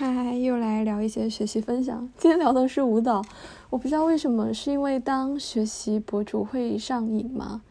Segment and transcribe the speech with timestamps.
[0.00, 2.08] 嗨，又来聊一些学习分享。
[2.16, 3.20] 今天聊的是舞蹈，
[3.68, 7.62] 我不知道为什么，是因为当学习博主会上瘾吗？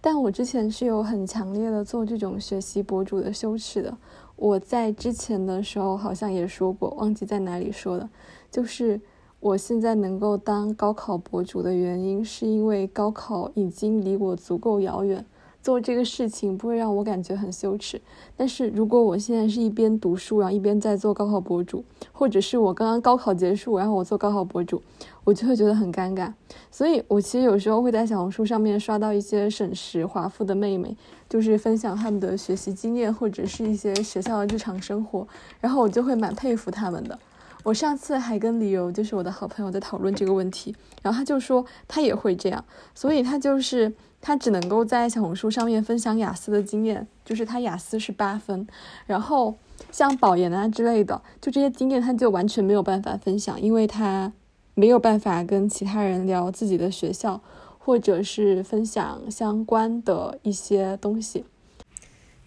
[0.00, 3.94] 但我之前是有很强烈的做这种学习博主的羞耻的。
[4.36, 8.08] 我在之前的时候好像也说过，忘记在哪里说的，
[8.50, 8.98] 就是
[9.38, 15.22] 我现在能够当高考博主的原因，是因为高考已经离我足够遥远。
[15.66, 18.00] 做这个事情不会让我感觉很羞耻，
[18.36, 24.80] 但是如果我现在是一边读书，然后一边在做高考博主，或者是我刚刚高考结束，然后我做高考博主，
[25.24, 26.32] 我就会觉得很尴尬。
[26.70, 30.96] 所以我其实有时候会在小红书上面刷到一些省时华附的妹妹，
[31.28, 35.26] 就是分享他们的学习经验或者是一些学校的日常生活，
[35.60, 37.18] 然后我就会蛮佩服他们的。
[37.66, 48.68] 我上次还跟李由，就是我的好朋友，在讨论这个问题，然后他就说他也会这样，所以他就是他只能够在小红书上面分享雅思的经验，就是他雅思是八分，
[49.04, 49.56] 然后
[49.90, 54.32] 像保研啊之类的，就这些经验他就完全没有办法分享，因为他
[54.74, 57.40] 没有办法跟其他人聊自己的学校，
[57.78, 61.44] 或者是分享相关的一些东西。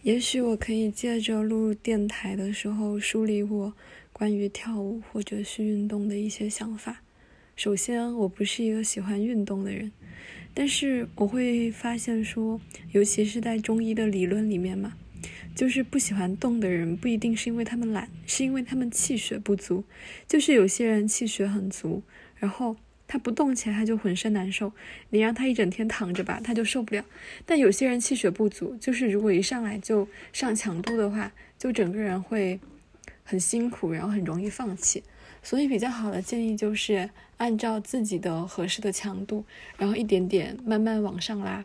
[0.03, 3.73] 也许我可以借着录电台的时候梳理我。
[4.19, 7.01] 关于跳舞或者是运动的一些想法。
[7.55, 9.93] 首先，我不是一个喜欢运动的人，
[10.53, 12.59] 但是我会发现说，
[12.91, 14.95] 尤其是在中医的理论里面嘛，
[15.55, 19.85] 就是不喜欢动的人不一定是因为他们懒，是因为他们气血不足。
[20.27, 22.03] 就是有些人气血很足，
[22.35, 22.75] 然后
[23.07, 24.73] 他不动起来他就浑身难受，
[25.11, 27.05] 你让他一整天躺着吧，他就受不了。
[27.45, 32.59] 但有些人气血不足，就是如果一上来就上强度的话，就整个人会。
[33.29, 35.03] 很辛苦，然后很容易放弃，
[35.43, 39.45] 所以比较好的建议就是按照自己的合适的强度，
[39.77, 41.63] 然后一点点慢慢往上拉。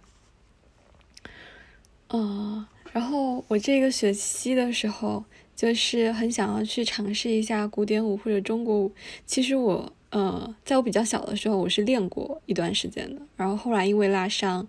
[2.08, 5.24] 嗯，然后我这个学期的时候，
[5.56, 8.92] 就是很想要去尝试一下古典舞或者中国舞。
[9.24, 14.68] 其实我，呃，在我比较小的时候，我是练过一段时间的，然后后来因为拉伤，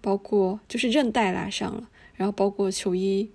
[0.00, 3.28] 包括就是韧带拉伤了，然后包括球衣，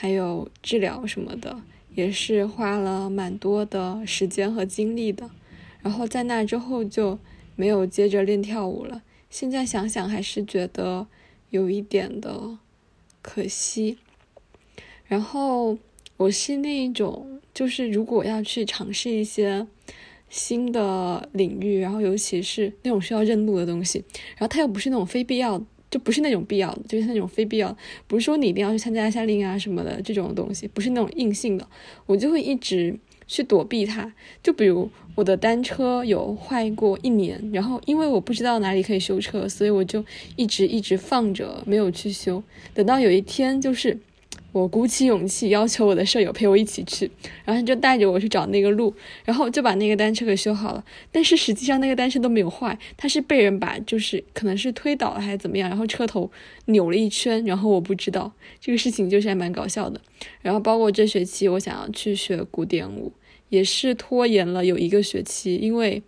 [0.00, 1.60] 还有治疗什么的。
[1.94, 5.28] 也是花了蛮多的时间和精力的，
[5.82, 7.18] 然后在那之后就
[7.56, 9.02] 没有接着练跳舞了。
[9.28, 11.08] 现在想想还是觉得
[11.50, 12.56] 有一点的
[13.20, 13.98] 可惜。
[15.08, 15.76] 然后
[16.16, 19.66] 我是那一种，就是如果要去尝试一些
[20.28, 24.04] 新的领域，然后尤其是那种需要认路的东西，
[24.36, 25.60] 然后它又不是那种非必要。
[25.90, 27.76] 就不是那种必要的，就是那种非必要，
[28.06, 31.66] 不是说你一定要去参加夏令营啊什么的这种东西，不是那种硬性的，
[32.06, 34.12] 我就会一直去躲避它。
[34.42, 40.04] 就比如我的单车有坏过一年，然后因为我不知道哪里可以修车，所以我就
[40.36, 42.42] 一直一直放着没有去修，
[42.74, 43.98] 等到有一天就是。
[44.50, 47.10] 我鼓起勇气要求我的舍友陪我一起去，
[47.44, 48.92] 然后他就带着我去找那个路，
[49.24, 50.82] 然后就把那个单车给修好了。
[51.12, 56.30] 但是实际上那个单车都没有坏，它是被人把就是可能是推倒了还是怎么样，然后车头
[56.64, 60.00] 扭了一圈，然后我不知道这个事情就是还蛮搞笑的。
[60.40, 63.12] 然后包括这学期我想要去学古典舞，
[63.50, 66.02] 也是拖延了有一个学期，因为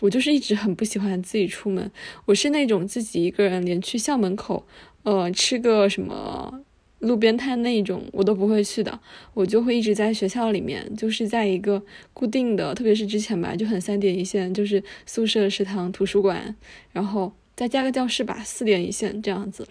[0.00, 1.90] 我就是一直很不喜欢自己出门，
[2.26, 4.66] 我是那种自己一个人连去校门口，
[5.04, 6.62] 呃，吃个什么。
[7.00, 9.00] 路边摊那种我都不会去的，
[9.34, 16.54] 我就会一直在学校里面，就是在一个固定的，特别是之前吧，就很三点一线，就是宿舍、食堂、图书馆，
[16.92, 19.66] 然后再加个教室吧，四点一线这样子。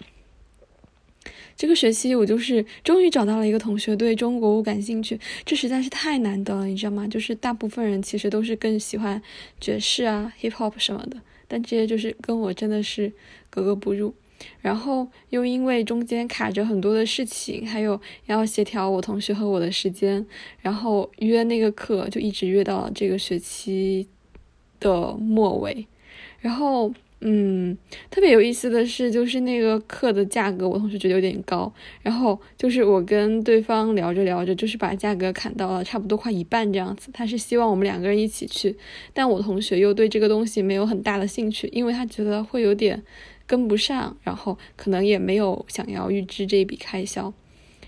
[1.56, 7.06] 这个学期我就是终于找到了一个同学对中国舞感兴趣，这实在是太难得了，你知道吗？
[7.08, 9.22] 就是大部分人其实都是更喜欢
[9.60, 13.12] 爵士啊、hip hop 什么的，但这些就是跟我真的是
[13.50, 14.16] 格格不入。
[14.62, 20.26] 然后又因为中间卡着很多的事情，还有要协调我同学和我的时间，
[20.62, 24.08] 然后约那个课就一直约到了这个学期
[24.80, 25.88] 的末尾。
[26.40, 27.78] 然后，嗯，
[28.10, 31.72] 特别有意思的是，就是那个课的价格，我同学觉得有点高。
[32.02, 37.10] 然后就是我跟对方聊着聊着，就是把价格砍到了差不多快一半这样子。
[37.12, 38.78] 他是希望我们两个人一起去，
[39.14, 43.04] 但我同学又对这个东西没有很大的兴趣，因为他觉得会有点。
[43.50, 47.34] 跟不上，然后可能也没有想要预支这一笔开销，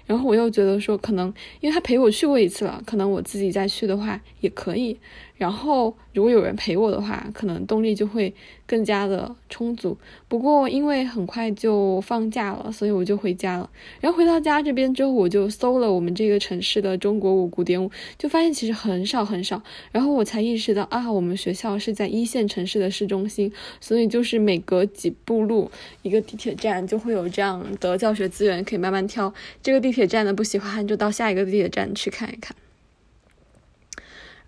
[0.08, 4.98] 然后我又觉得说，可能因为他陪我去过一次了，可能我自己再去的话也可以。
[5.42, 8.32] 然后如果有人陪我的话，可能动力就会
[8.68, 9.98] 更加的充足。
[10.28, 13.68] 不过因为很快就放假了，所以我就回家了。
[14.00, 17.90] 然后回到家这边之后，我就搜了我们这个城市的中国舞古典舞，
[18.20, 19.60] 就发现其实很少很少。
[19.92, 25.72] 然后我才意识到啊，我们学校是在一线城市的市中心，所以就是每隔几步路
[26.04, 29.34] 一个地铁站就会有这样的教学资源可以慢慢挑。
[29.64, 32.56] 这个地铁站的不喜欢，就到下一个地铁站去看一看。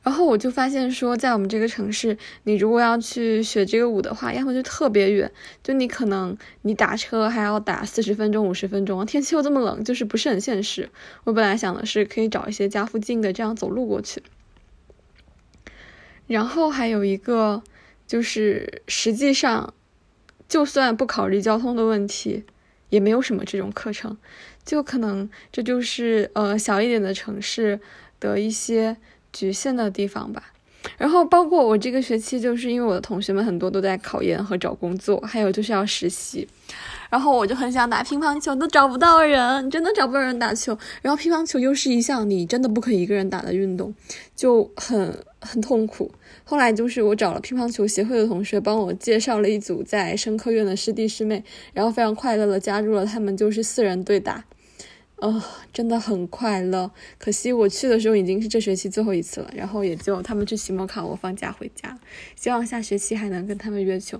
[0.03, 5.31] 然后我就发现说，在我们这个城市，你如果要去学这个舞的话，要么就特别远，
[5.63, 10.89] 就你可能你打车还要打四十分钟、五十分钟，天气又这么冷，就是不是很现实。
[11.23, 14.21] 我本来想的是可以找一些家附近的，这样走路过去。
[16.27, 17.63] 然后还有一个
[18.05, 19.73] 就是，实际上，
[20.49, 22.43] 就算不考虑交通的问题，
[22.89, 24.17] 也没有什么这种课程，
[24.65, 27.79] 就可能这就是呃小一点的城市
[28.19, 28.97] 的一些。
[29.33, 30.53] 局限的地方吧，
[30.97, 36.47] 然后包括我这个学期，就是因为我的同学们很多都在考研和找工作，还有就是要实习，
[37.09, 40.77] 然后我就很想打乒乓球，都找不到人，真的找不到人打球。
[41.01, 43.93] 然后乒乓球又是一项你真的不可以一个人打的运动，
[44.35, 46.11] 就很很痛苦。
[46.43, 51.43] 后来就是我找了乒乓球协会的同学帮我介绍了一组在生科院的师弟师妹，
[51.73, 54.43] 然后非常快乐的加入了他们，就是四人对打。
[55.23, 55.41] 哦，
[55.71, 56.91] 真的很快乐。
[57.17, 61.97] 可惜我去的时候已经是这学期最后一次了，然后也就他们去期末考，我放假回家。
[62.35, 64.19] 希望下学期还能跟他们约球。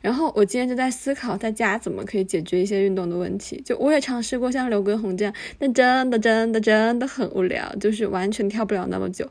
[0.00, 3.60] 然后我今天就在思考，在家怎么可以解决一些运动的问题。
[3.64, 9.28] 就我也尝试过像刘畊宏这样，但真的真的真的很无聊，就是完全跳不了那么久。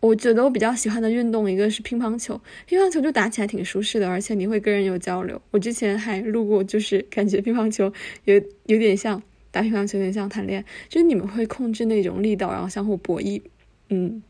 [0.00, 5.40] 我觉得我比较喜欢的运动一个是乒乓球，乒乓球就打起来挺舒适的，而且你会跟人有交流。
[5.52, 7.92] 我之前还录过，就是感觉乒乓球
[8.24, 8.34] 有
[8.64, 9.22] 有点像。
[9.56, 13.40] 打乒乓球有点像谈恋爱，就是你们会控制那种力道，然后相互博弈，
[13.88, 14.22] 嗯，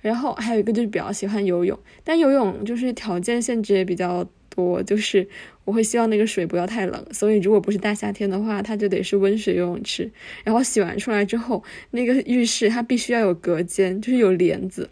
[0.00, 5.28] 然后还有一个就是比较喜欢游泳，但游泳就是条件限制也比较多，就是
[5.66, 10.10] 我会希望那个水不要太冷，所以如果不是大夏天的话，它就得是温水游泳池，
[10.42, 14.88] 然后洗完出来之后，那个浴室它必须要有隔间，就是有帘子，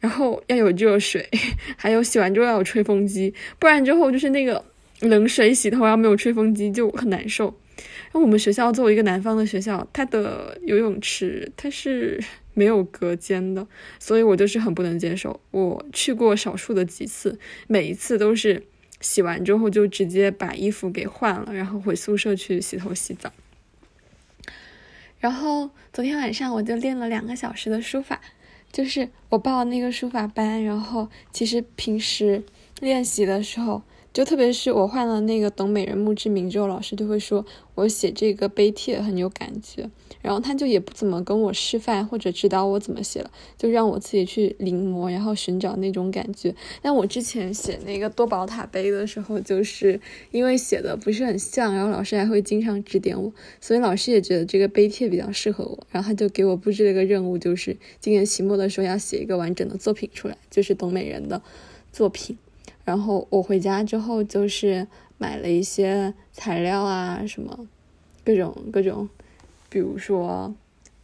[0.00, 1.24] 然后要有热水，
[1.78, 4.64] 还有洗完之后要有吹风机，不然之后就是那个
[5.02, 7.54] 冷水洗头，要没有吹风机就很难受。
[8.12, 12.22] 那我们学校作为一个南方的学校，它的游泳池它是
[12.54, 13.66] 没有隔间的，
[13.98, 15.40] 所以我就是很不能接受。
[15.50, 18.64] 我去过少数的几次，每一次都是
[19.00, 23.32] 洗完之后就直接把衣服给换了，然后回宿舍去洗头洗澡。
[25.20, 28.20] 然后昨天晚上我就练了两个小时的书法，
[28.72, 32.42] 就是我报那个书法班，然后其实平时
[32.80, 33.82] 练习的时候。
[34.18, 39.88] 就特别是我换了那个懂美人墓志铭之后，老师就会说我写这个碑帖很有感觉，
[40.20, 46.52] 然后他就也不怎么跟我示范或者指导我怎么写了，就让我自己去临摹，然后寻找那种感觉。
[46.82, 50.00] 但我之前写那个多宝塔碑的时候，就是
[50.32, 61.40] 因为写的不是很像，然后老师还会经常指点我，所以老师也觉得这个碑帖比较适合我，然后他就给我布置了一个任务，就是今年期末的时候要写一个完整的作品出来，就是懂美人的
[61.92, 62.36] 作品。
[62.88, 64.86] 然后我回家之后就是
[65.18, 67.66] 买了一些材料啊，什么
[68.24, 69.06] 各种各种，
[69.68, 70.54] 比如说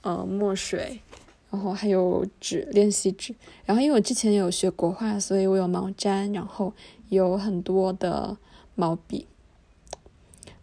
[0.00, 0.98] 呃墨水，
[1.50, 3.34] 然后还有纸练习纸。
[3.66, 6.72] 然后因为我之前有学国画，所以我有毛毡，然后
[7.10, 8.38] 有很多的
[8.74, 9.26] 毛笔。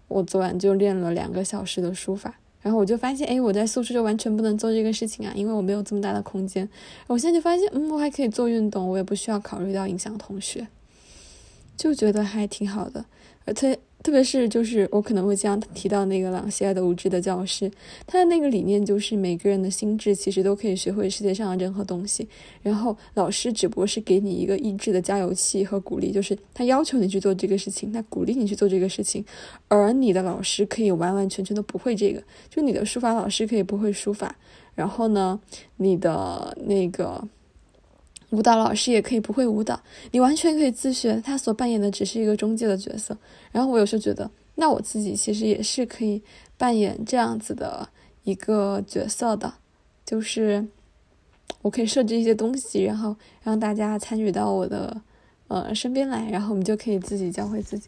[0.08, 6.68] 我昨晚就练了两个小时的书法，然后我就发现，哎，我在宿舍就完全不能做这个事情啊，因为我没有这么大的空间。
[7.06, 10.68] 我现在就发现，嗯，我还可以做运动，我也不需要考虑到影响同学。
[11.82, 13.04] 就觉得还挺好的，
[13.44, 17.72] 而且特别是就是我可能会经常提到那个朗西埃的无知的教师，
[18.06, 22.28] 他的那个理念就是每个人的心智其实都可以学会世界上的任何东西，
[22.62, 29.26] 然后老师只不过是给你一个意志的加油器和鼓励，就是他要求你去做这个事情，他鼓励你去做这个事情，
[29.68, 34.36] 而你的老师可以完完全全都不会这个，就你的书法老师可以不会书法，
[34.76, 35.40] 然后呢，
[35.78, 37.28] 你的那个。
[38.32, 39.80] 舞蹈老师也可以不会舞蹈，
[40.12, 41.22] 你完全可以自学。
[41.24, 43.18] 他所扮演的只是一个中介的角色。
[43.52, 46.22] 然后我有时候觉得，那我自己其实也是可以
[46.58, 47.88] 扮演这样子的
[48.24, 49.54] 一个角色的，
[50.06, 50.66] 就是
[51.62, 55.02] 我可以设置一些东西，然后让大家参与到我的
[55.48, 57.88] 呃身边来，然后我们就可以自己教会自己。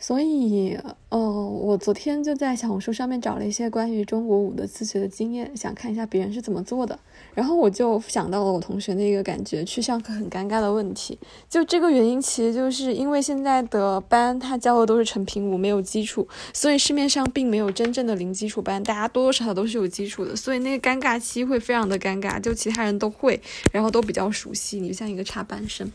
[0.00, 0.78] 所以，
[1.08, 6.96] 呃，我昨天就在小红书上面找了一些关于中国舞的自学的经验，想看一下别人是怎么做的。
[7.34, 11.18] 然后我就想到了我同学那个感觉去上课很尴尬的问题。
[11.48, 22.40] 就这个原因，其实就是因为现在的班他教的都是成品舞，没有基础，所以市面上并没有真正的零基础班，大家多多少少都是有基础的，所以那个尴尬期会非常的尴尬。
[22.40, 23.40] 就其他人都会，
[23.72, 25.90] 然后都比较熟悉，你就像一个插班生。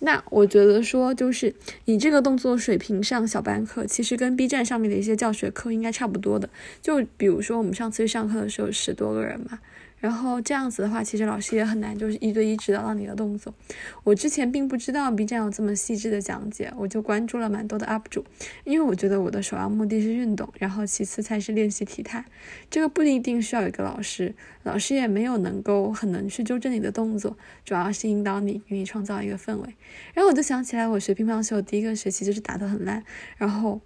[0.00, 1.54] 那我觉得说，就是
[1.84, 6.48] 你这个动作水平上小班课，其实跟 B 站上面的一些教学课应该差不多的。
[6.82, 9.58] 就比如说我们上次上课的时候，十多个人嘛，
[10.00, 13.54] 然后这样子的话，其实老师也很难就是一对一指导到你的动作。
[14.02, 18.24] 我之前并不知道 B 站有这么细致的讲解，我就关注了蛮多的 UP 主，
[18.64, 22.24] 因为我觉得我的首要目的是运动，然后其次才是练习体态。
[22.70, 29.76] 这个不一定需要一个老师，老师也没有能够很能去纠正你的动作，主要是引导你，给你创造一个氛围。
[30.14, 33.04] 然后我就想起来，我学乒乓球第一个学期就是打得很烂，
[33.36, 33.80] 然后。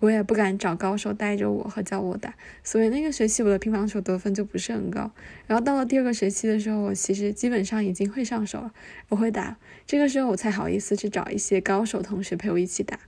[0.00, 5.10] 我也不敢找高手带着我和教我打，所以那个学期我的乒乓球得分就不是很高。
[5.46, 8.72] 然后到了第二个学期的时候，我其实基本上已经会上手了，
[9.08, 9.56] 我会打。
[9.86, 12.98] 这个时候我才好意思去找一些高手同学陪我一起打，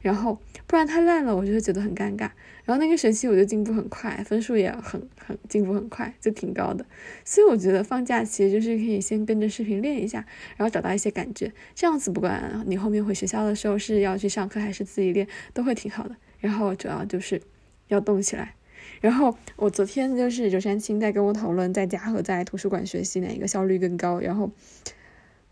[0.00, 2.30] 然后不然太烂了，我就会觉得很尴尬。
[2.64, 6.84] 然后那个学期我就进步很快，分数也很很进步很快，就挺高的。
[7.24, 10.26] 所以我觉得放假其实就是可以先跟着视频练一下，
[10.56, 16.14] 然后找到一些感觉，这样子不管你后面回学校的时候是要去上课还是自己练，都会挺好的。
[16.40, 17.40] 然后主要就是
[17.88, 18.54] 要动起来。
[19.00, 24.20] 然后我昨天就是周山青在跟我讨论在家和在图书馆学习哪一个效率更高。
[24.20, 24.50] 然后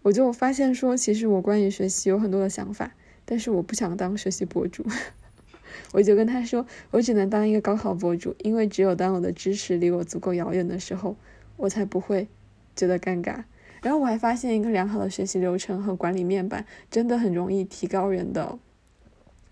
[0.03, 2.95] 我就发现说，其实我关于学习有很多的想法，
[3.27, 4.87] 但是我不想当学习博主。
[5.93, 11.17] 我就跟他说，我只能当一个高考博主，因为只有当我的知识离我足够遥远的时候，
[11.59, 12.29] 我才不会
[12.75, 13.45] 觉得尴尬。
[13.83, 18.59] 然后我还发现一个良好的学习流程和管理面板，真的很容易提高人的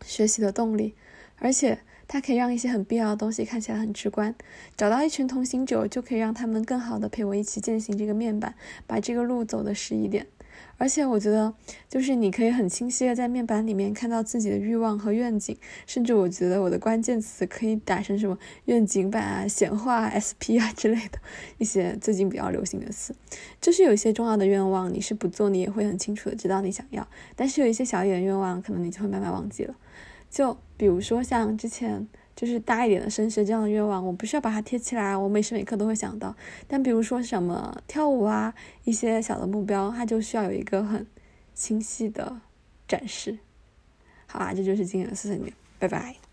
[0.04, 0.94] 学习的动力。
[1.38, 4.34] 而且它可以让一些很必要的东西看起来很直观。
[4.76, 8.54] 找到一群同行者，就可以让他们更好的陪我一起践行这个面板，
[8.86, 10.26] 把这个路走得实一点。
[10.76, 11.54] 而且我觉得，
[11.88, 15.56] 就是你可以很清晰的在面板里面看到自己的欲望和愿景。
[15.86, 21.18] 甚至我觉得我的关键词可以打成什么愿景版啊、显化 SP 啊之类的
[21.58, 23.14] 一些最近比较流行的词。
[23.60, 27.06] 就是有一些重要的愿望，你是不做，你也会很清楚的知道你想要。
[27.36, 29.74] 但是有一些小一点的愿望，可能你就会慢慢忘记了。
[30.30, 36.34] 就比如说像之前就是大一点的升学这样的愿望，我不需要把它贴起来，我每时每刻都会想到。
[36.66, 41.06] 但比如说什么跳舞啊，一些小的目标，它就需要有一个很
[41.54, 42.40] 清晰的
[42.88, 43.38] 展示。
[44.26, 46.23] 好啊，这就是今天的谢谢你，拜拜。